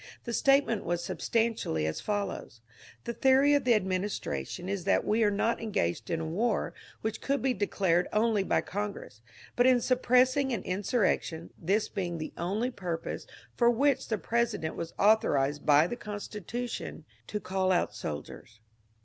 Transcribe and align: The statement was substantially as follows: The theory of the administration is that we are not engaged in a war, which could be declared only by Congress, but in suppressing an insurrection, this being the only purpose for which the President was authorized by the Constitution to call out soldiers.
The 0.23 0.33
statement 0.33 0.83
was 0.83 1.03
substantially 1.03 1.85
as 1.85 2.01
follows: 2.01 2.59
The 3.03 3.13
theory 3.13 3.53
of 3.53 3.65
the 3.65 3.75
administration 3.75 4.67
is 4.67 4.83
that 4.85 5.05
we 5.05 5.23
are 5.23 5.29
not 5.29 5.61
engaged 5.61 6.09
in 6.09 6.19
a 6.19 6.25
war, 6.25 6.73
which 7.01 7.21
could 7.21 7.39
be 7.39 7.53
declared 7.53 8.07
only 8.11 8.41
by 8.41 8.61
Congress, 8.61 9.21
but 9.55 9.67
in 9.67 9.79
suppressing 9.79 10.53
an 10.53 10.63
insurrection, 10.63 11.51
this 11.55 11.87
being 11.87 12.17
the 12.17 12.33
only 12.35 12.71
purpose 12.71 13.27
for 13.55 13.69
which 13.69 14.07
the 14.07 14.17
President 14.17 14.75
was 14.75 14.91
authorized 14.97 15.67
by 15.67 15.85
the 15.85 15.95
Constitution 15.95 17.05
to 17.27 17.39
call 17.39 17.71
out 17.71 17.93
soldiers. 17.93 18.59